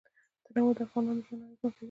[0.45, 1.77] تنوع د افغانانو ژوند اغېزمن کوي.